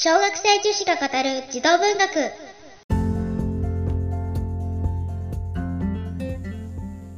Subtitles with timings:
[0.00, 2.30] 小学生女子が語る児童文学。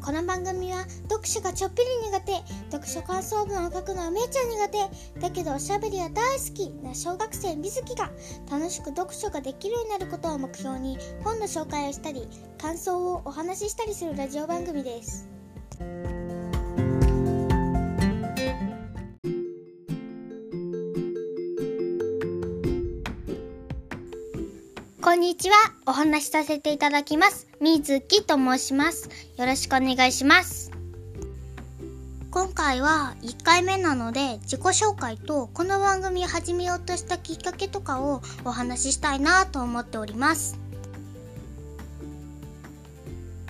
[0.00, 2.32] この番組は読書がちょっぴり苦手
[2.70, 8.10] 読書感想文を書くのはめいちゃん苦手だけどおしゃべりは大好きな小学生水木が
[8.50, 12.26] 楽しく読書ができるようになることを目標に本の紹介をしたり
[12.56, 15.39] 感想をお話ししたりするラジオ番組です。
[25.02, 25.56] こんにちは。
[25.86, 27.48] お話しさせていただきます。
[27.58, 29.08] みずきと申します。
[29.38, 30.70] よろしくお願いします。
[32.30, 40.58] 今回は1回目なので自己紹介とこの番組を始めようとしたきっかけとかをお話ししたいなと思っております。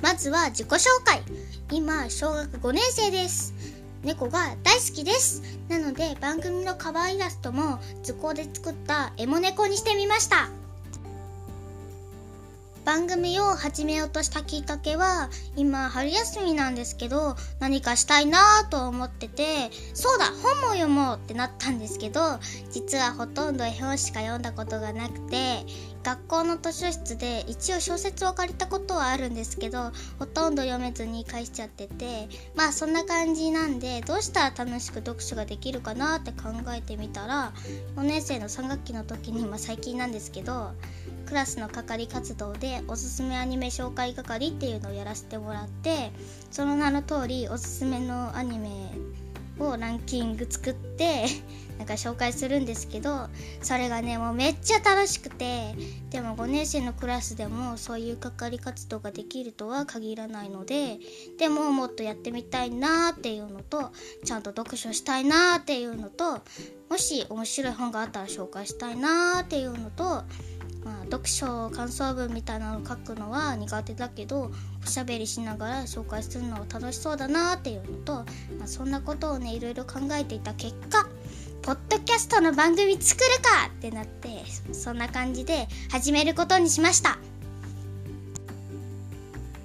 [0.03, 1.21] まずは自己紹介。
[1.73, 3.55] 今、小学5年生です。
[4.05, 5.43] 猫が大好きです。
[5.69, 10.60] なので番組のカバーイラストも図工で作ったエモ猫にしてみました。
[12.85, 22.21] 番組を始めようとしたきっかけは今春休みなんですけど何かしたいなぁと思っててそうだ本も読もうってなったんですけど
[22.71, 25.65] 実はほとんど絵本しか読んだことがなくて
[26.03, 37.53] 学校の図書室で一応小説を借りたことはあるんですけどほとんど読めずに返しちゃっててまあそんな感じなんでどうしたら楽しく読書ができるかなって考えてみたら
[37.97, 40.73] 4年生の3学期の時に、まあ、最近なんですけど
[41.31, 46.11] クラスの係活動でおすすめアニメ紹介係っていうのをやらせてもらって
[46.51, 48.69] その名の通りおすすめのアニメ
[49.61, 51.27] をランキング作って
[51.79, 53.29] なんか紹介するんですけど
[53.63, 55.77] それがねもうめっちゃ楽しくて
[56.11, 60.99] でも5年生のクラスでもそういう係活動ができるとは限らないので
[61.39, 63.93] でももっとやってみたいなっていうのと
[64.25, 66.41] ちゃんと読書したいなっていうのと
[66.91, 70.25] もし面白い本があったら紹介したいなっていうのと
[70.85, 74.51] まあ、読書感想文みたいなのを書くのは苦手だけど
[74.83, 78.25] おしゃべりしながら紹介するのは楽しそうだなっていうのと、ま
[78.65, 81.07] あ、そんなことをねいろいろ考えていた結果
[81.63, 84.43] ポッドキャストの番組作るかってなって
[84.73, 87.19] そんな感じで始めることにしました。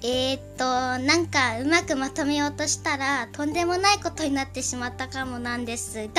[0.08, 6.12] えー、っとなんかうまくまとめようとしたらとんでもないことになってしまったかもなんですが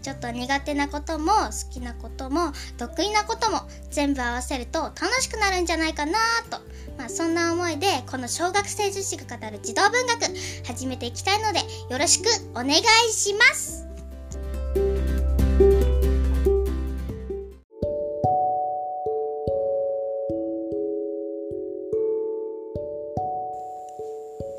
[0.00, 6.12] ちょっと苦手なことも好きなことも得意なことも全部合わせると楽しくなるんじゃないかな
[6.48, 6.62] と、
[6.96, 10.34] まあ、そんな思いでこの小学生女子が語る児童文学
[10.66, 11.58] 始めていきたいので
[11.92, 12.80] よろしくお願い
[13.12, 13.89] します。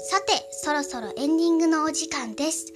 [0.03, 2.73] さて、そろそろエンディングのお時間です。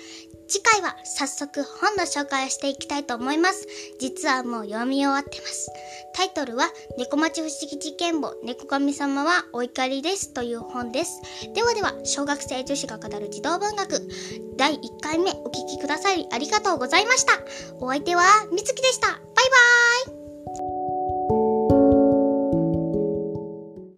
[0.48, 3.68] 次回は早速本の紹介をしていきたいと思います。
[4.00, 5.72] 実はもう読み終わってます。
[6.14, 6.70] タイトルは、
[7.00, 11.22] 猫町不思議事件簿、猫神様はお怒りですという本です。
[11.56, 14.08] ではでは、小学生女子が語る児童文学、
[14.56, 17.34] 第1回目お聞きくださりありがとうございました。
[17.80, 19.25] お相手は、みつきでした。